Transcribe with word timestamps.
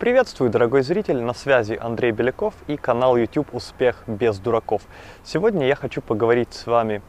Приветствую, 0.00 0.50
дорогой 0.50 0.82
зритель, 0.82 1.22
на 1.22 1.34
связи 1.34 1.78
Андрей 1.80 2.10
Беляков 2.10 2.54
и 2.66 2.76
канал 2.76 3.16
YouTube 3.16 3.54
«Успех 3.54 4.02
без 4.08 4.40
дураков». 4.40 4.82
Сегодня 5.22 5.68
я 5.68 5.76
хочу 5.76 6.02
поговорить 6.02 6.52
с 6.52 6.66
вами 6.66 7.00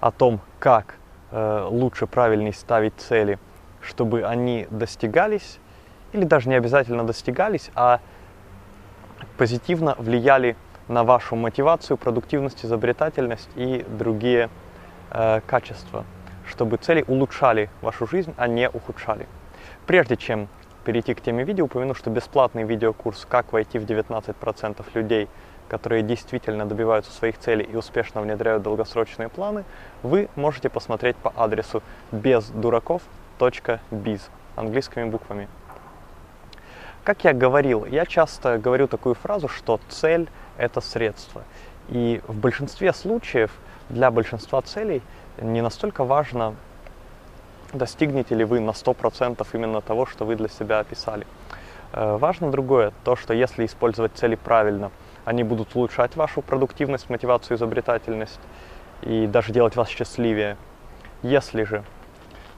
о 0.00 0.10
том, 0.10 0.40
как 0.58 0.94
э, 1.30 1.66
лучше, 1.70 2.06
правильнее 2.06 2.54
ставить 2.54 2.94
цели, 2.96 3.38
чтобы 3.82 4.24
они 4.24 4.66
достигались, 4.70 5.58
или 6.14 6.24
даже 6.24 6.48
не 6.48 6.54
обязательно 6.54 7.04
достигались, 7.04 7.70
а 7.74 8.00
позитивно 9.36 9.94
влияли 9.98 10.56
на 10.88 11.04
вашу 11.04 11.36
мотивацию, 11.36 11.98
продуктивность, 11.98 12.64
изобретательность 12.64 13.50
и 13.54 13.84
другие 13.86 14.48
э, 15.10 15.42
качества, 15.46 16.06
чтобы 16.48 16.78
цели 16.78 17.04
улучшали 17.06 17.68
вашу 17.82 18.06
жизнь, 18.06 18.32
а 18.38 18.48
не 18.48 18.70
ухудшали. 18.70 19.26
Прежде 19.86 20.16
чем 20.16 20.48
перейти 20.84 21.14
к 21.14 21.20
теме 21.20 21.44
видео, 21.44 21.64
упомяну, 21.64 21.94
что 21.94 22.10
бесплатный 22.10 22.64
видеокурс 22.64 23.26
«Как 23.28 23.52
войти 23.52 23.78
в 23.78 23.84
19% 23.84 24.84
людей», 24.94 25.28
которые 25.68 26.02
действительно 26.02 26.66
добиваются 26.66 27.10
своих 27.10 27.38
целей 27.38 27.64
и 27.64 27.74
успешно 27.74 28.20
внедряют 28.20 28.62
долгосрочные 28.62 29.28
планы, 29.28 29.64
вы 30.02 30.28
можете 30.36 30.68
посмотреть 30.68 31.16
по 31.16 31.32
адресу 31.36 31.82
бездураков.biz 32.12 34.20
английскими 34.56 35.04
буквами. 35.04 35.48
Как 37.02 37.24
я 37.24 37.32
говорил, 37.32 37.84
я 37.84 38.06
часто 38.06 38.58
говорю 38.58 38.88
такую 38.88 39.14
фразу, 39.14 39.48
что 39.48 39.80
цель– 39.88 40.28
это 40.58 40.80
средство. 40.80 41.42
И 41.88 42.22
в 42.28 42.36
большинстве 42.36 42.92
случаев 42.92 43.50
для 43.88 44.10
большинства 44.10 44.62
целей 44.62 45.02
не 45.40 45.60
настолько 45.60 46.04
важно 46.04 46.54
достигнете 47.74 48.34
ли 48.34 48.44
вы 48.44 48.60
на 48.60 48.70
100% 48.70 49.46
именно 49.52 49.80
того, 49.80 50.06
что 50.06 50.24
вы 50.24 50.36
для 50.36 50.48
себя 50.48 50.80
описали. 50.80 51.26
Э, 51.92 52.16
важно 52.16 52.50
другое, 52.50 52.92
то, 53.04 53.16
что 53.16 53.34
если 53.34 53.66
использовать 53.66 54.12
цели 54.14 54.34
правильно, 54.34 54.90
они 55.24 55.42
будут 55.42 55.74
улучшать 55.74 56.16
вашу 56.16 56.42
продуктивность, 56.42 57.10
мотивацию, 57.10 57.56
изобретательность 57.56 58.40
и 59.02 59.26
даже 59.26 59.52
делать 59.52 59.76
вас 59.76 59.88
счастливее. 59.88 60.56
Если 61.22 61.64
же 61.64 61.84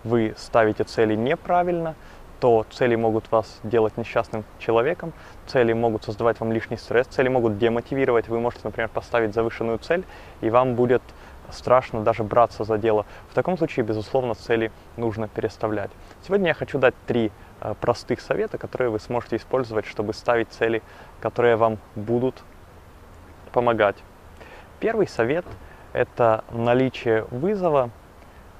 вы 0.05 0.34
ставите 0.36 0.84
цели 0.84 1.14
неправильно, 1.14 1.95
то 2.41 2.67
цели 2.70 2.97
могут 2.97 3.30
вас 3.30 3.61
делать 3.62 3.97
несчастным 3.97 4.45
человеком, 4.58 5.12
цели 5.47 5.73
могут 5.73 6.05
создавать 6.05 6.39
вам 6.41 6.53
лишний 6.53 6.77
стресс, 6.77 7.06
цели 7.06 7.28
могут 7.28 7.58
демотивировать. 7.58 8.28
Вы 8.28 8.41
можете, 8.41 8.62
например, 8.64 8.89
поставить 8.89 9.34
завышенную 9.34 9.78
цель, 9.78 10.05
и 10.42 10.51
вам 10.51 10.75
будет 10.75 11.03
страшно 11.50 12.02
даже 12.02 12.22
браться 12.25 12.64
за 12.64 12.78
дело. 12.78 13.06
В 13.30 13.34
таком 13.34 13.56
случае, 13.56 13.84
безусловно, 13.84 14.34
цели 14.34 14.70
нужно 14.97 15.28
переставлять. 15.28 15.91
Сегодня 16.27 16.48
я 16.48 16.55
хочу 16.55 16.78
дать 16.78 16.94
три 17.06 17.30
э, 17.61 17.75
простых 17.80 18.20
совета, 18.20 18.58
которые 18.58 18.91
вы 18.91 19.00
сможете 19.00 19.36
использовать, 19.36 19.86
чтобы 19.86 20.14
ставить 20.14 20.48
цели, 20.48 20.83
которые 21.20 21.56
вам 21.56 21.78
будут 21.94 22.42
помогать. 23.52 23.97
Первый 24.80 25.08
совет– 25.08 25.47
это 25.92 26.44
наличие 26.50 27.24
вызова 27.30 27.91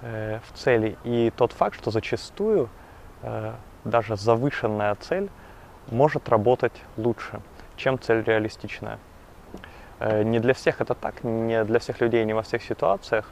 э, 0.03 0.41
в 0.47 0.57
цели 0.57 0.97
и 1.05 1.33
тот 1.37 1.53
факт, 1.53 1.77
что 1.77 1.91
зачастую 1.91 2.69
э, 3.23 3.53
даже 3.85 4.17
завышенная 4.17 4.95
цель 4.97 5.29
может 5.89 6.29
работать 6.29 6.73
лучше, 6.97 7.41
чем 7.77 7.99
цель 7.99 8.23
реалистичная. 8.23 8.99
Э, 9.99 10.23
не 10.23 10.41
для 10.41 10.55
всех 10.55 10.81
это 10.81 10.95
так, 10.95 11.25
не 11.25 11.65
для 11.65 11.79
всех 11.79 12.01
людей, 12.01 12.25
не 12.25 12.35
во 12.35 12.43
всех 12.43 12.63
ситуациях, 12.63 13.31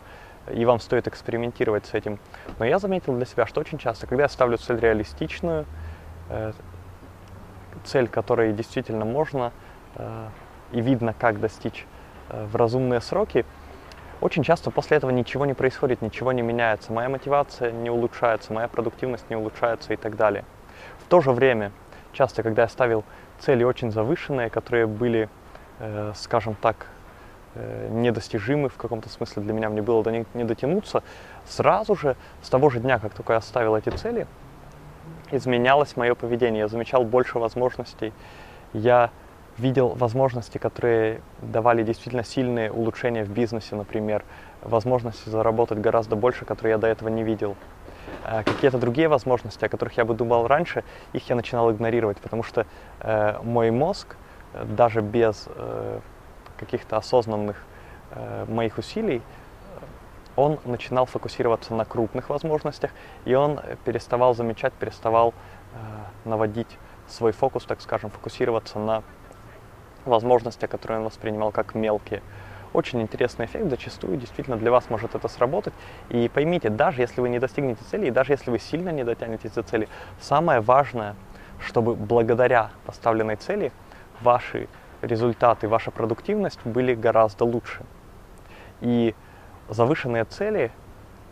и 0.52 0.64
вам 0.64 0.80
стоит 0.80 1.06
экспериментировать 1.08 1.86
с 1.86 1.94
этим. 1.94 2.18
Но 2.58 2.64
я 2.64 2.78
заметил 2.78 3.14
для 3.16 3.26
себя, 3.26 3.46
что 3.46 3.60
очень 3.60 3.78
часто, 3.78 4.06
когда 4.06 4.24
я 4.24 4.28
ставлю 4.28 4.56
цель 4.58 4.78
реалистичную, 4.78 5.66
э, 6.30 6.52
цель, 7.84 8.08
которой 8.08 8.52
действительно 8.52 9.04
можно 9.04 9.52
э, 9.96 10.28
и 10.72 10.80
видно, 10.80 11.14
как 11.18 11.40
достичь 11.40 11.86
в 12.30 12.56
разумные 12.56 13.02
сроки, 13.02 13.44
очень 14.22 14.42
часто 14.42 14.70
после 14.70 14.96
этого 14.96 15.10
ничего 15.10 15.44
не 15.44 15.52
происходит, 15.52 16.00
ничего 16.00 16.32
не 16.32 16.40
меняется, 16.40 16.90
моя 16.90 17.10
мотивация 17.10 17.70
не 17.70 17.90
улучшается, 17.90 18.54
моя 18.54 18.68
продуктивность 18.68 19.28
не 19.28 19.36
улучшается 19.36 19.92
и 19.92 19.96
так 19.96 20.16
далее. 20.16 20.44
В 21.04 21.08
то 21.08 21.20
же 21.20 21.32
время, 21.32 21.72
часто, 22.12 22.42
когда 22.42 22.62
я 22.62 22.68
ставил 22.68 23.04
цели 23.38 23.64
очень 23.64 23.90
завышенные, 23.90 24.48
которые 24.48 24.86
были 24.86 25.28
скажем 26.14 26.54
так, 26.60 26.86
э, 27.54 27.88
недостижимы 27.90 28.68
в 28.68 28.76
каком-то 28.76 29.08
смысле 29.08 29.42
для 29.42 29.52
меня, 29.52 29.68
мне 29.68 29.82
было 29.82 30.02
до 30.02 30.10
них 30.10 30.26
не 30.34 30.44
дотянуться, 30.44 31.02
сразу 31.46 31.94
же, 31.94 32.16
с 32.42 32.48
того 32.48 32.70
же 32.70 32.80
дня, 32.80 32.98
как 32.98 33.14
только 33.14 33.32
я 33.32 33.38
оставил 33.38 33.76
эти 33.76 33.90
цели, 33.90 34.26
изменялось 35.30 35.96
мое 35.96 36.14
поведение, 36.14 36.60
я 36.60 36.68
замечал 36.68 37.04
больше 37.04 37.38
возможностей, 37.38 38.12
я 38.72 39.10
видел 39.58 39.88
возможности, 39.90 40.58
которые 40.58 41.20
давали 41.40 41.82
действительно 41.82 42.24
сильные 42.24 42.72
улучшения 42.72 43.24
в 43.24 43.30
бизнесе, 43.30 43.76
например, 43.76 44.24
возможности 44.62 45.28
заработать 45.28 45.78
гораздо 45.78 46.16
больше, 46.16 46.44
которые 46.44 46.72
я 46.72 46.78
до 46.78 46.88
этого 46.88 47.08
не 47.08 47.22
видел. 47.22 47.56
Э, 48.24 48.42
какие-то 48.42 48.78
другие 48.78 49.08
возможности, 49.08 49.64
о 49.64 49.68
которых 49.68 49.96
я 49.96 50.04
бы 50.04 50.14
думал 50.14 50.46
раньше, 50.46 50.82
их 51.12 51.28
я 51.28 51.36
начинал 51.36 51.70
игнорировать, 51.70 52.18
потому 52.18 52.42
что 52.42 52.66
э, 53.00 53.38
мой 53.42 53.70
мозг 53.70 54.16
даже 54.62 55.00
без 55.00 55.48
э, 55.48 56.00
каких-то 56.56 56.96
осознанных 56.96 57.56
э, 58.12 58.44
моих 58.48 58.78
усилий, 58.78 59.22
он 60.36 60.58
начинал 60.64 61.06
фокусироваться 61.06 61.74
на 61.74 61.84
крупных 61.84 62.28
возможностях, 62.28 62.90
и 63.24 63.34
он 63.34 63.60
переставал 63.84 64.34
замечать, 64.34 64.72
переставал 64.72 65.32
э, 65.32 66.28
наводить 66.28 66.78
свой 67.08 67.32
фокус, 67.32 67.64
так 67.64 67.80
скажем, 67.80 68.10
фокусироваться 68.10 68.78
на 68.78 69.02
возможности, 70.04 70.66
которые 70.66 70.98
он 70.98 71.04
воспринимал 71.04 71.52
как 71.52 71.74
мелкие. 71.74 72.22
Очень 72.72 73.00
интересный 73.02 73.46
эффект, 73.46 73.70
зачастую 73.70 74.16
действительно 74.16 74.56
для 74.56 74.72
вас 74.72 74.90
может 74.90 75.14
это 75.14 75.28
сработать. 75.28 75.74
И 76.08 76.28
поймите, 76.28 76.70
даже 76.70 77.02
если 77.02 77.20
вы 77.20 77.28
не 77.28 77.38
достигнете 77.38 77.84
цели, 77.88 78.06
и 78.06 78.10
даже 78.10 78.32
если 78.32 78.50
вы 78.50 78.58
сильно 78.58 78.88
не 78.90 79.04
дотянетесь 79.04 79.52
до 79.52 79.62
цели, 79.62 79.88
самое 80.20 80.60
важное, 80.60 81.14
чтобы 81.60 81.94
благодаря 81.94 82.70
поставленной 82.84 83.36
цели– 83.36 83.72
ваши 84.24 84.68
результаты, 85.02 85.68
ваша 85.68 85.90
продуктивность 85.90 86.60
были 86.64 86.94
гораздо 86.94 87.44
лучше. 87.44 87.82
И 88.80 89.14
завышенные 89.68 90.24
цели 90.24 90.70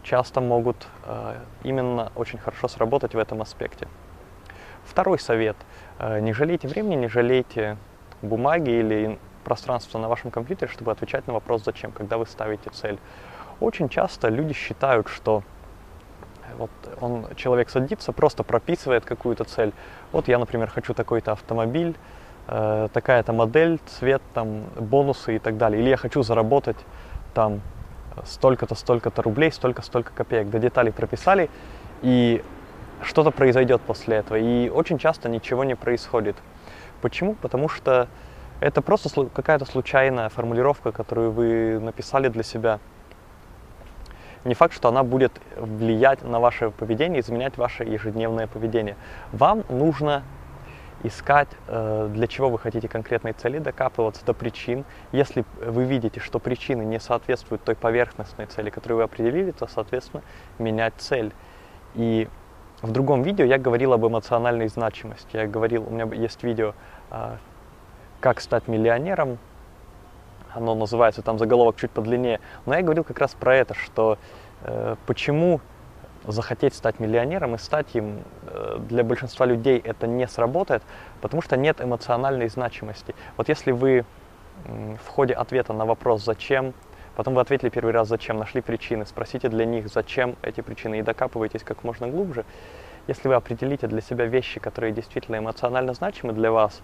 часто 0.02 0.40
могут 0.40 0.86
э, 1.04 1.36
именно 1.64 2.12
очень 2.14 2.38
хорошо 2.38 2.68
сработать 2.68 3.14
в 3.14 3.18
этом 3.18 3.40
аспекте. 3.40 3.88
Второй 4.84 5.18
совет. 5.18 5.56
Э, 5.98 6.20
не 6.20 6.32
жалейте 6.32 6.68
времени, 6.68 6.96
не 6.96 7.08
жалейте 7.08 7.76
бумаги 8.20 8.70
или 8.70 9.18
пространства 9.44 9.98
на 9.98 10.08
вашем 10.08 10.30
компьютере, 10.30 10.70
чтобы 10.70 10.92
отвечать 10.92 11.26
на 11.26 11.32
вопрос 11.32 11.64
«зачем?», 11.64 11.92
когда 11.92 12.18
вы 12.18 12.26
ставите 12.26 12.70
цель. 12.70 12.98
Очень 13.60 13.88
часто 13.88 14.28
люди 14.28 14.54
считают, 14.54 15.08
что 15.08 15.42
вот 16.58 16.70
он, 17.00 17.26
человек 17.36 17.70
садится, 17.70 18.12
просто 18.12 18.42
прописывает 18.42 19.04
какую-то 19.04 19.44
цель. 19.44 19.72
Вот 20.12 20.28
я, 20.28 20.38
например, 20.38 20.68
хочу 20.68 20.94
такой-то 20.94 21.32
автомобиль, 21.32 21.96
э, 22.48 22.88
такая-то 22.92 23.32
модель, 23.32 23.78
цвет, 23.86 24.22
там, 24.34 24.64
бонусы 24.76 25.36
и 25.36 25.38
так 25.38 25.56
далее. 25.56 25.80
Или 25.80 25.90
я 25.90 25.96
хочу 25.96 26.22
заработать 26.22 26.76
там 27.34 27.60
столько-то, 28.24 28.74
столько-то 28.74 29.22
рублей, 29.22 29.50
столько-столько 29.52 30.12
копеек. 30.14 30.50
До 30.50 30.58
деталей 30.58 30.92
прописали, 30.92 31.50
и 32.02 32.42
что-то 33.02 33.30
произойдет 33.30 33.80
после 33.82 34.16
этого. 34.16 34.36
И 34.36 34.68
очень 34.68 34.98
часто 34.98 35.28
ничего 35.28 35.64
не 35.64 35.74
происходит. 35.74 36.36
Почему? 37.00 37.34
Потому 37.34 37.68
что 37.68 38.08
это 38.60 38.80
просто 38.80 39.26
какая-то 39.26 39.64
случайная 39.64 40.28
формулировка, 40.28 40.92
которую 40.92 41.32
вы 41.32 41.80
написали 41.80 42.28
для 42.28 42.42
себя. 42.42 42.78
Не 44.44 44.54
факт, 44.54 44.74
что 44.74 44.88
она 44.88 45.02
будет 45.02 45.32
влиять 45.56 46.22
на 46.22 46.40
ваше 46.40 46.70
поведение, 46.70 47.20
изменять 47.20 47.56
ваше 47.56 47.84
ежедневное 47.84 48.46
поведение. 48.46 48.96
Вам 49.32 49.64
нужно 49.68 50.22
искать, 51.02 51.48
э, 51.68 52.08
для 52.12 52.26
чего 52.26 52.48
вы 52.48 52.58
хотите 52.58 52.88
конкретной 52.88 53.32
цели, 53.32 53.58
докапываться 53.58 54.24
до 54.24 54.34
причин. 54.34 54.84
Если 55.12 55.44
вы 55.60 55.84
видите, 55.84 56.20
что 56.20 56.38
причины 56.38 56.82
не 56.82 57.00
соответствуют 57.00 57.64
той 57.64 57.74
поверхностной 57.74 58.46
цели, 58.46 58.70
которую 58.70 58.98
вы 58.98 59.04
определили, 59.04 59.50
то, 59.50 59.66
соответственно, 59.66 60.22
менять 60.58 60.94
цель. 60.98 61.32
И 61.94 62.28
в 62.82 62.90
другом 62.90 63.22
видео 63.22 63.44
я 63.44 63.58
говорил 63.58 63.92
об 63.92 64.06
эмоциональной 64.06 64.68
значимости. 64.68 65.36
Я 65.36 65.46
говорил, 65.46 65.86
у 65.86 65.90
меня 65.90 66.04
есть 66.14 66.42
видео 66.42 66.74
э, 67.10 67.36
«Как 68.20 68.40
стать 68.40 68.68
миллионером», 68.68 69.38
оно 70.54 70.74
называется, 70.74 71.22
там 71.22 71.38
заголовок 71.38 71.76
чуть 71.76 71.90
подлиннее. 71.90 72.40
Но 72.66 72.74
я 72.74 72.82
говорил 72.82 73.04
как 73.04 73.18
раз 73.18 73.34
про 73.34 73.56
это, 73.56 73.74
что 73.74 74.18
э, 74.62 74.96
почему 75.06 75.60
захотеть 76.26 76.74
стать 76.74 77.00
миллионером 77.00 77.54
и 77.54 77.58
стать 77.58 77.94
им 77.94 78.22
э, 78.42 78.78
для 78.88 79.04
большинства 79.04 79.46
людей 79.46 79.78
это 79.78 80.06
не 80.06 80.26
сработает, 80.26 80.82
потому 81.20 81.42
что 81.42 81.56
нет 81.56 81.80
эмоциональной 81.80 82.48
значимости. 82.48 83.14
Вот 83.36 83.48
если 83.48 83.72
вы 83.72 84.04
в 84.64 85.08
ходе 85.08 85.34
ответа 85.34 85.72
на 85.72 85.84
вопрос 85.84 86.24
«зачем?», 86.24 86.74
потом 87.16 87.34
вы 87.34 87.40
ответили 87.40 87.70
первый 87.70 87.92
раз 87.92 88.08
«зачем?», 88.08 88.38
нашли 88.38 88.60
причины, 88.60 89.06
спросите 89.06 89.48
для 89.48 89.64
них 89.64 89.88
«зачем 89.88 90.36
эти 90.42 90.60
причины?» 90.60 90.98
и 91.00 91.02
докапываетесь 91.02 91.62
как 91.62 91.84
можно 91.84 92.08
глубже, 92.08 92.44
если 93.08 93.28
вы 93.28 93.34
определите 93.34 93.86
для 93.88 94.00
себя 94.00 94.26
вещи, 94.26 94.60
которые 94.60 94.92
действительно 94.92 95.38
эмоционально 95.38 95.94
значимы 95.94 96.32
для 96.32 96.52
вас, 96.52 96.80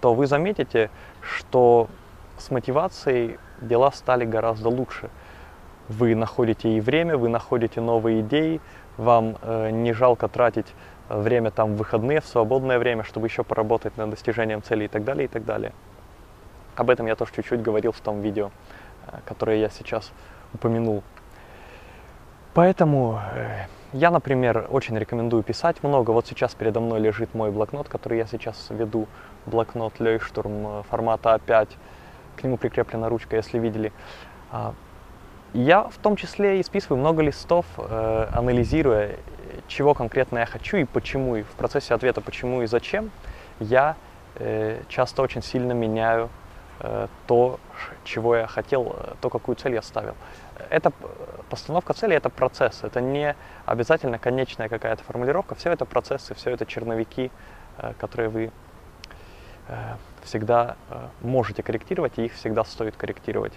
то 0.00 0.14
вы 0.14 0.26
заметите, 0.26 0.90
что 1.20 1.88
с 2.38 2.50
мотивацией 2.50 3.38
дела 3.60 3.92
стали 3.92 4.24
гораздо 4.24 4.68
лучше. 4.68 5.10
Вы 5.98 6.14
находите 6.14 6.70
и 6.70 6.80
время, 6.80 7.18
вы 7.18 7.28
находите 7.28 7.80
новые 7.80 8.20
идеи, 8.20 8.60
вам 8.96 9.36
э, 9.42 9.70
не 9.70 9.92
жалко 9.92 10.26
тратить 10.28 10.66
время 11.10 11.50
там 11.50 11.74
в 11.74 11.76
выходные, 11.76 12.20
в 12.20 12.26
свободное 12.26 12.78
время, 12.78 13.04
чтобы 13.04 13.26
еще 13.26 13.44
поработать 13.44 13.96
над 13.98 14.10
достижением 14.10 14.62
целей 14.62 14.86
и 14.86 14.88
так 14.88 15.04
далее, 15.04 15.26
и 15.26 15.28
так 15.28 15.44
далее. 15.44 15.72
Об 16.76 16.88
этом 16.88 17.06
я 17.06 17.14
тоже 17.16 17.32
чуть-чуть 17.36 17.60
говорил 17.60 17.92
в 17.92 18.00
том 18.00 18.22
видео, 18.22 18.50
э, 19.06 19.18
которое 19.26 19.58
я 19.58 19.68
сейчас 19.68 20.12
упомянул. 20.54 21.02
Поэтому 22.54 23.20
э, 23.34 23.66
я, 23.92 24.10
например, 24.10 24.68
очень 24.70 24.98
рекомендую 24.98 25.42
писать 25.42 25.82
много. 25.82 26.12
Вот 26.12 26.26
сейчас 26.26 26.54
передо 26.54 26.80
мной 26.80 27.00
лежит 27.00 27.34
мой 27.34 27.50
блокнот, 27.50 27.88
который 27.88 28.16
я 28.16 28.26
сейчас 28.26 28.68
веду. 28.70 29.08
Блокнот 29.44 30.00
Лейштурм 30.00 30.66
э, 30.66 30.82
формата 30.88 31.34
А5. 31.34 31.68
К 32.36 32.44
нему 32.44 32.56
прикреплена 32.56 33.10
ручка, 33.10 33.36
если 33.36 33.58
видели. 33.58 33.92
Я 35.54 35.82
в 35.82 35.98
том 35.98 36.16
числе 36.16 36.60
и 36.60 36.62
списываю 36.62 36.98
много 36.98 37.22
листов, 37.22 37.66
анализируя, 37.78 39.16
чего 39.68 39.92
конкретно 39.92 40.38
я 40.38 40.46
хочу 40.46 40.78
и 40.78 40.84
почему. 40.84 41.36
И 41.36 41.42
в 41.42 41.50
процессе 41.50 41.94
ответа 41.94 42.20
почему 42.20 42.62
и 42.62 42.66
зачем 42.66 43.10
я 43.60 43.96
часто 44.88 45.20
очень 45.20 45.42
сильно 45.42 45.72
меняю 45.72 46.30
Э, 46.84 47.06
то, 47.28 47.60
чего 48.02 48.34
я 48.34 48.48
хотел, 48.48 48.96
э, 48.98 49.14
то, 49.20 49.30
какую 49.30 49.54
цель 49.54 49.74
я 49.74 49.82
ставил. 49.82 50.16
Это 50.68 50.92
постановка 51.48 51.92
цели, 51.94 52.16
это 52.16 52.28
процесс, 52.28 52.82
это 52.82 53.00
не 53.00 53.36
обязательно 53.66 54.18
конечная 54.18 54.68
какая-то 54.68 55.04
формулировка, 55.04 55.54
все 55.54 55.70
это 55.70 55.84
процессы, 55.84 56.34
все 56.34 56.50
это 56.50 56.66
черновики, 56.66 57.30
э, 57.78 57.92
которые 57.98 58.28
вы 58.28 58.50
всегда 60.24 60.76
можете 61.20 61.62
корректировать, 61.62 62.18
и 62.18 62.24
их 62.24 62.32
всегда 62.34 62.64
стоит 62.64 62.96
корректировать. 62.96 63.52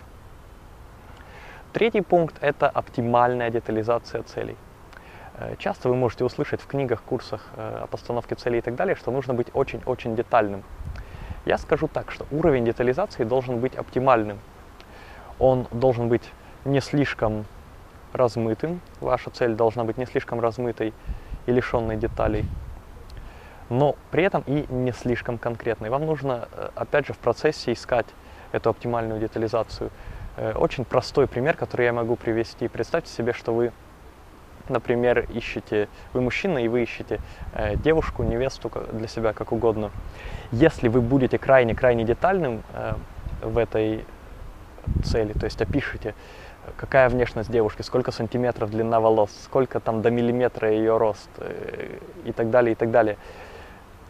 Третий 1.76 2.02
пункт– 2.02 2.38
это 2.42 2.70
оптимальная 2.70 3.50
детализация 3.50 4.24
целей. 4.24 4.56
Часто 5.58 5.90
вы 5.90 5.96
можете 5.96 6.24
услышать 6.24 6.62
в 6.62 6.68
книгах, 6.68 7.04
курсах 7.04 7.50
о 7.58 7.88
постановке 7.88 8.36
целей 8.36 8.60
и 8.60 8.62
так 8.62 8.76
далее, 8.76 8.96
что 8.96 9.12
нужно 9.12 9.34
быть 9.34 9.48
очень-очень 9.54 10.16
детальным– 10.16 10.64
я 11.46 11.60
скажу 11.60 11.88
так, 11.88 12.12
что 12.12 12.26
уровень 12.32 12.66
детализации 12.66 13.24
должен 13.24 13.60
быть 13.60 13.76
оптимальным. 13.76 14.40
Он 15.38 15.68
должен 15.72 16.10
быть 16.10 16.24
не 16.66 16.82
слишком 16.82 17.46
размытым, 18.14 18.82
ваша 19.00 19.30
цель 19.30 19.54
должна 19.54 19.84
быть 19.84 19.98
не 19.98 20.08
слишком 20.08 20.40
размытой 20.40 20.94
и 21.46 21.52
лишенной 21.52 21.98
деталей, 21.98 22.46
но 23.70 23.96
при 24.10 24.24
этом 24.24 24.44
и 24.48 24.66
не 24.70 24.92
слишком 24.92 25.38
конкретной. 25.38 25.90
Вам 25.90 26.06
нужно, 26.08 26.48
э, 26.52 26.70
опять 26.74 27.06
же, 27.06 27.14
в 27.14 27.18
процессе 27.20 27.74
искать 27.74 28.08
эту 28.52 28.72
оптимальную 28.72 29.20
детализацию. 29.20 29.92
Э, 30.38 30.54
очень 30.54 30.86
простой 30.86 31.28
пример, 31.28 31.56
который 31.56 31.86
я 31.86 31.94
могу 31.94 32.16
привести. 32.16 32.68
Представьте 32.68 33.12
себе, 33.12 33.34
что 33.34 33.54
вы 33.54 33.72
например, 34.68 35.28
ищете, 35.32 35.88
вы 36.14 36.22
мужчина 36.22 36.58
и 36.58 36.68
вы 36.68 36.82
ищете 36.82 37.22
э, 37.54 37.76
девушку, 37.76 38.24
невесту 38.24 38.72
для 38.94 39.08
себя, 39.08 39.32
как 39.32 39.52
угодно. 39.52 39.92
Если 40.52 40.88
вы 40.88 41.02
будете 41.02 41.38
крайне-крайне 41.38 42.04
детальным 42.04 42.64
э, 42.74 42.94
в 43.44 43.60
этой 43.60 44.06
цели, 45.04 45.34
то 45.34 45.46
есть 45.46 45.62
опишите, 45.62 46.16
какая 46.78 47.10
внешность 47.10 47.52
девушки, 47.52 47.84
сколько 47.84 48.12
сантиметров 48.12 48.72
длина 48.72 49.00
волос, 49.00 49.30
сколько 49.44 49.80
там 49.80 50.02
до 50.02 50.10
миллиметра 50.10 50.72
ее 50.72 50.98
рост 50.98 51.30
и 52.24 52.32
так 52.32 52.50
далее, 52.50 52.72
и 52.72 52.76
так 52.76 52.90
далее, 52.90 53.18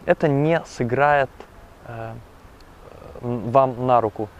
это 0.06 0.26
не 0.26 0.62
сыграет 0.64 1.28
вам 3.20 3.86
на 3.86 4.00
руку 4.00 4.30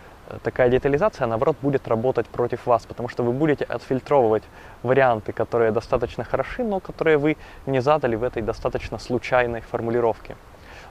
такая 0.43 0.69
детализация, 0.69 1.27
наоборот, 1.27 1.57
будет 1.63 1.89
работать 1.89 2.27
против 2.27 2.67
вас, 2.67 2.87
потому 2.87 3.09
что 3.09 3.23
вы 3.23 3.33
будете 3.33 3.65
отфильтровывать 3.65 4.43
варианты, 4.83 5.33
которые 5.33 5.73
достаточно 5.73 6.25
хороши, 6.25 6.65
но 6.65 6.81
которые 6.81 7.17
вы 7.17 7.37
не 7.67 7.81
задали 7.81 8.17
в 8.17 8.23
этой 8.23 8.43
достаточно 8.43 8.99
случайной 8.99 9.61
формулировке. 9.61 10.37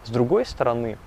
С 0.03 0.09
другой 0.09 0.45
стороны, 0.45 0.97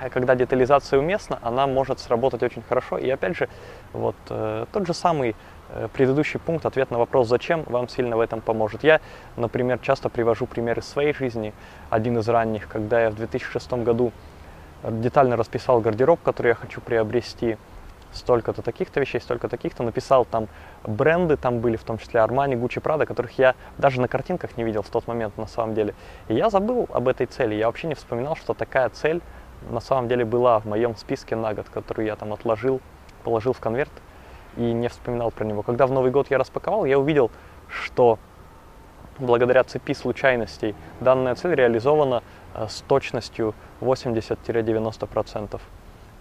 э, 0.00 0.10
когда 0.10 0.34
детализация 0.34 0.98
уместна, 0.98 1.38
она 1.42 1.66
может 1.66 2.00
сработать 2.00 2.42
очень 2.42 2.62
хорошо. 2.62 2.98
И 2.98 3.08
опять 3.08 3.36
же, 3.36 3.48
вот 3.92 4.16
э, 4.28 4.66
тот 4.72 4.86
же 4.86 4.92
самый 4.92 5.36
э, 5.70 5.88
предыдущий 5.92 6.40
пункт, 6.40 6.66
ответ 6.66 6.90
на 6.90 6.98
вопрос 6.98 7.28
«Зачем?» 7.28 7.62
вам 7.66 7.88
сильно 7.88 8.16
в 8.16 8.20
этом 8.20 8.40
поможет. 8.40 8.84
Я, 8.84 9.00
например, 9.36 9.78
часто 9.78 10.08
привожу 10.08 10.46
пример 10.46 10.78
из 10.80 10.88
своей 10.88 11.14
жизни. 11.14 11.54
Один 11.90 12.18
из 12.18 12.28
ранних, 12.28 12.68
когда 12.68 13.02
я 13.02 13.10
в 13.10 13.14
2006 13.14 13.72
году 13.84 14.12
детально 14.82 15.36
расписал 15.36 15.80
гардероб, 15.80 16.20
который 16.22 16.48
я 16.48 16.54
хочу 16.54 16.80
приобрести, 16.80 17.56
столько-то 18.12 18.62
таких-то 18.62 19.00
вещей, 19.00 19.20
столько 19.20 19.48
таких-то, 19.48 19.82
написал 19.82 20.24
там 20.24 20.48
бренды, 20.84 21.36
там 21.36 21.60
были 21.60 21.76
в 21.76 21.84
том 21.84 21.98
числе 21.98 22.20
Armani, 22.20 22.54
Gucci, 22.54 22.82
Prada, 22.82 23.06
которых 23.06 23.38
я 23.38 23.54
даже 23.78 24.00
на 24.00 24.08
картинках 24.08 24.56
не 24.56 24.64
видел 24.64 24.82
в 24.82 24.88
тот 24.90 25.06
момент 25.06 25.36
на 25.38 25.46
самом 25.46 25.74
деле. 25.74 25.94
И 26.28 26.34
я 26.34 26.50
забыл 26.50 26.88
об 26.92 27.08
этой 27.08 27.26
цели, 27.26 27.54
я 27.54 27.66
вообще 27.66 27.88
не 27.88 27.94
вспоминал, 27.94 28.36
что 28.36 28.54
такая 28.54 28.88
цель 28.90 29.22
на 29.70 29.80
самом 29.80 30.08
деле 30.08 30.24
была 30.24 30.58
в 30.58 30.66
моем 30.66 30.96
списке 30.96 31.36
на 31.36 31.54
год, 31.54 31.66
который 31.72 32.06
я 32.06 32.16
там 32.16 32.32
отложил, 32.32 32.80
положил 33.24 33.52
в 33.52 33.60
конверт 33.60 33.92
и 34.56 34.72
не 34.72 34.88
вспоминал 34.88 35.30
про 35.30 35.44
него. 35.44 35.62
Когда 35.62 35.86
в 35.86 35.92
Новый 35.92 36.10
год 36.10 36.30
я 36.30 36.38
распаковал, 36.38 36.84
я 36.84 36.98
увидел, 36.98 37.30
что 37.68 38.18
благодаря 39.18 39.64
цепи 39.64 39.94
случайностей 39.94 40.74
данная 41.00 41.34
цель 41.34 41.54
реализована 41.54 42.22
с 42.54 42.82
точностью 42.82 43.54
80-90%. 43.80 45.60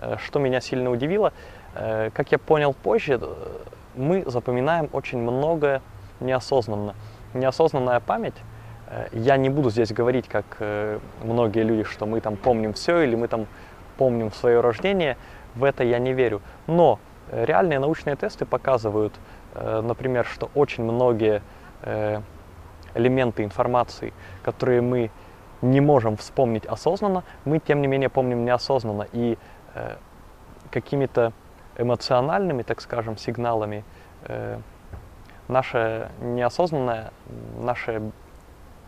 Э, 0.02 0.18
что 0.18 0.40
меня 0.40 0.62
сильно 0.62 0.90
удивило, 0.92 1.32
э, 1.76 2.10
как 2.14 2.32
я 2.32 2.38
понял 2.38 2.74
позже, 2.74 3.20
мы 3.96 4.24
запоминаем 4.26 4.90
очень 4.94 5.20
многое 5.20 5.82
неосознанно. 6.20 6.96
Неосознанная 7.34 8.00
память, 8.00 8.36
я 9.14 9.38
не 9.38 9.50
буду 9.50 9.70
здесь 9.70 9.92
говорить, 9.94 10.28
как 10.28 10.58
многие 11.24 11.64
люди, 11.64 11.84
что 11.84 12.06
мы 12.06 12.20
там 12.20 12.36
помним 12.36 12.74
все 12.74 13.02
или 13.02 13.16
мы 13.16 13.28
там 13.28 13.48
помним 13.98 14.32
свое 14.32 14.60
рождение, 14.60 15.18
в 15.56 15.64
это 15.64 15.84
я 15.84 16.00
не 16.00 16.14
верю. 16.14 16.42
Но 16.68 17.00
реальные 17.32 17.80
научные 17.80 18.18
тесты 18.18 18.46
показывают, 18.46 19.14
например, 19.56 20.26
что 20.26 20.50
очень 20.56 20.84
многие 20.84 21.42
элементы 22.94 23.44
информации, 23.44 24.14
которые 24.44 24.82
мы 24.82 25.10
не 25.62 25.82
можем 25.82 26.18
вспомнить 26.18 26.66
осознанно, 26.66 27.24
мы 27.46 27.60
тем 27.60 27.82
не 27.82 27.88
менее 27.88 28.10
помним 28.10 28.46
неосознанно. 28.46 29.08
И 29.12 29.38
э, 29.76 29.96
какими-то 30.72 31.34
эмоциональными, 31.78 32.64
так 32.64 32.82
скажем, 32.82 33.18
сигналами 33.18 33.84
э, 34.24 34.60
наше 35.48 36.10
неосознанное, 36.22 37.12
наше 37.60 38.12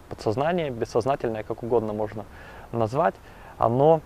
подсознание, 0.09 0.69
бессознательное, 0.69 1.43
как 1.43 1.63
угодно 1.63 1.93
можно 1.93 2.25
назвать, 2.71 3.15
оно 3.57 4.01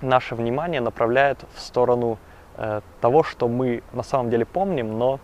наше 0.00 0.34
внимание 0.34 0.80
направляет 0.80 1.44
в 1.54 1.60
сторону 1.60 2.18
э, 2.56 2.80
того, 3.00 3.22
что 3.22 3.48
мы 3.48 3.82
на 3.92 4.02
самом 4.02 4.30
деле 4.30 4.44
помним, 4.44 4.98
но 4.98 5.20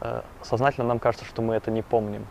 э, 0.00 0.22
сознательно 0.42 0.88
нам 0.88 0.98
кажется, 0.98 1.26
что 1.26 1.42
мы 1.42 1.54
это 1.54 1.70
не 1.70 1.82
помним 1.82 2.26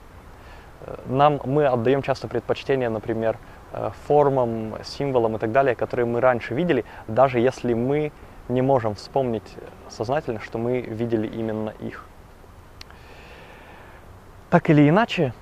нам, 1.06 1.42
мы 1.44 1.66
отдаем 1.66 2.02
часто 2.02 2.28
предпочтение, 2.28 2.90
например, 2.90 3.38
э, 3.74 3.92
формам, 4.06 4.76
символам 4.84 5.36
и 5.36 5.40
так 5.40 5.52
далее, 5.52 5.76
которые 5.76 6.06
мы 6.06 6.22
раньше 6.22 6.54
видели, 6.54 6.86
даже 7.08 7.40
если 7.40 7.74
мы 7.74 8.12
не 8.50 8.62
можем 8.62 8.96
вспомнить 8.96 9.56
сознательно, 9.90 10.40
что 10.40 10.58
мы 10.58 10.82
видели 10.82 11.28
именно 11.28 11.74
их. 11.80 12.06
Так 14.50 14.70
или 14.70 14.88
иначе, 14.88 15.34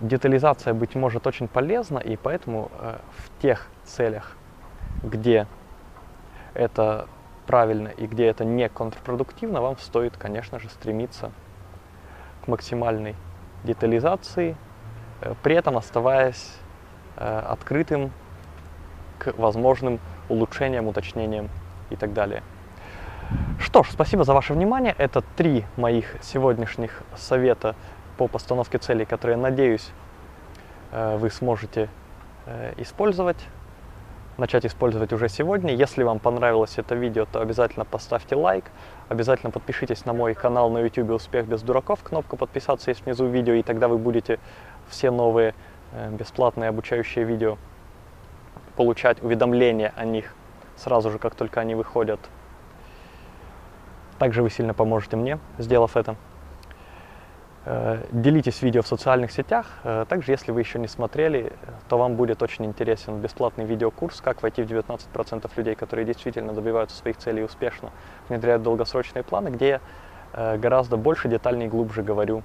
детализация, 0.00 0.74
быть 0.74 0.94
может, 0.94 1.26
очень 1.26 1.48
полезна, 1.48 1.98
и 1.98 2.16
поэтому 2.16 2.70
э, 2.78 2.98
в 3.16 3.42
тех 3.42 3.68
целях, 3.84 4.36
где 5.02 5.46
это 6.54 7.08
правильно 7.46 7.88
и 7.88 8.06
где 8.06 8.26
это 8.26 8.44
не 8.44 8.68
контрпродуктивно, 8.68 9.60
вам 9.60 9.78
стоит, 9.78 10.16
конечно 10.16 10.58
же, 10.58 10.68
стремиться 10.68 11.32
к 12.44 12.48
максимальной 12.48 13.16
детализации, 13.64 14.56
при 15.42 15.54
этом 15.54 15.76
оставаясь 15.76 16.54
э, 17.16 17.42
открытым 17.48 18.10
к 19.18 19.32
возможным 19.36 20.00
улучшениям, 20.28 20.88
уточнениям 20.88 21.48
и 21.90 21.96
так 21.96 22.12
далее. 22.12 22.42
Что 23.58 23.82
ж, 23.82 23.88
спасибо 23.90 24.24
за 24.24 24.34
ваше 24.34 24.52
внимание. 24.52 24.94
Это 24.98 25.22
три 25.36 25.64
моих 25.76 26.16
сегодняшних 26.22 27.02
совета 27.16 27.74
по 28.16 28.28
постановке 28.28 28.78
целей, 28.78 29.04
которые, 29.04 29.36
надеюсь, 29.36 29.90
э, 30.90 31.16
вы 31.16 31.30
сможете 31.30 31.88
использовать, 32.76 33.36
начать 34.36 34.66
использовать 34.66 35.12
уже 35.12 35.28
сегодня. 35.28 35.74
Если 35.74 36.02
вам 36.02 36.18
понравилось 36.18 36.76
это 36.76 36.96
видео, 36.96 37.24
то 37.24 37.40
обязательно 37.40 37.84
поставьте 37.84 38.34
лайк, 38.34 38.64
обязательно 39.08 39.52
подпишитесь 39.52 40.04
на 40.06 40.12
мой 40.12 40.34
канал 40.34 40.70
на 40.70 40.78
YouTube 40.78 41.10
«Успех 41.10 41.46
без 41.46 41.62
дураков». 41.62 42.02
Кнопка 42.02 42.36
подписаться 42.36 42.90
есть 42.90 43.04
внизу 43.04 43.26
видео, 43.26 43.54
и 43.54 43.62
тогда 43.62 43.86
вы 43.86 43.98
будете 43.98 44.40
все 44.88 45.10
новые 45.10 45.54
э, 45.92 46.10
бесплатные 46.10 46.68
обучающие 46.68 47.24
видео, 47.24 47.58
получать 48.76 49.22
уведомления 49.22 49.92
о 49.96 50.04
них 50.04 50.34
сразу 50.76 51.10
же, 51.10 51.18
как 51.18 51.34
только 51.34 51.60
они 51.60 51.74
выходят. 51.74 52.20
Также 54.18 54.42
вы 54.42 54.50
сильно 54.50 54.74
поможете 54.74 55.16
мне, 55.16 55.38
сделав 55.58 55.96
это. 55.96 56.16
Э, 57.64 58.04
делитесь 58.10 58.62
видео 58.62 58.82
в 58.82 58.86
социальных 58.86 59.32
сетях. 59.32 59.66
Э, 59.84 60.04
также, 60.08 60.32
если 60.32 60.52
вы 60.52 60.60
еще 60.60 60.78
не 60.78 60.88
смотрели, 60.88 61.52
то 61.88 61.98
вам 61.98 62.16
будет 62.16 62.42
очень 62.42 62.64
интересен 62.64 63.20
бесплатный 63.20 63.64
видеокурс 63.64 64.20
«Как 64.20 64.42
войти 64.42 64.62
в 64.62 64.66
19% 64.66 65.50
людей, 65.56 65.74
которые 65.74 66.04
действительно 66.04 66.52
добиваются 66.52 66.96
своих 66.96 67.16
целей 67.18 67.44
успешно, 67.44 67.90
внедряют 68.28 68.62
долгосрочные 68.62 69.22
планы», 69.22 69.48
где 69.48 69.80
я 70.34 70.56
гораздо 70.56 70.96
больше, 70.96 71.28
детальнее 71.28 71.66
и 71.66 71.70
глубже 71.70 72.02
говорю 72.02 72.42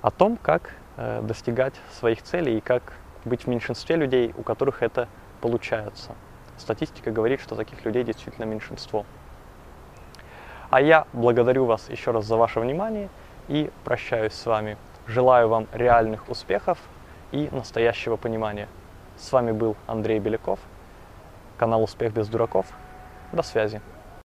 о 0.00 0.10
том, 0.10 0.38
как 0.40 0.70
достигать 0.96 1.74
своих 1.92 2.22
целей 2.22 2.58
и 2.58 2.60
как 2.60 2.94
быть 3.24 3.44
в 3.44 3.46
меньшинстве 3.46 3.96
людей, 3.96 4.34
у 4.36 4.42
которых 4.42 4.82
это 4.82 5.08
получается. 5.40 6.12
Статистика 6.56 7.10
говорит, 7.10 7.40
что 7.40 7.54
таких 7.54 7.84
людей 7.84 8.04
действительно 8.04 8.44
меньшинство. 8.44 9.04
А 10.70 10.80
я 10.80 11.06
благодарю 11.12 11.66
вас 11.66 11.90
еще 11.90 12.12
раз 12.12 12.24
за 12.24 12.36
ваше 12.36 12.60
внимание– 12.60 13.08
и 13.48 13.70
прощаюсь 13.84 14.32
с 14.32 14.46
вами. 14.46 14.76
Желаю 15.06 15.48
вам 15.48 15.66
реальных 15.72 16.28
успехов 16.28 16.78
и 17.32 17.48
настоящего 17.52 18.16
понимания. 18.16 18.68
С 19.16 19.32
вами 19.32 19.52
был 19.52 19.76
Андрей 19.86 20.18
Беляков, 20.18 20.58
канал 21.56 21.82
«Успех 21.82 22.12
без 22.12 22.28
дураков». 22.28 22.66
До 23.32 23.42
связи. 23.42 23.80